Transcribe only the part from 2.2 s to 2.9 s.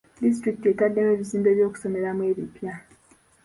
ebipya.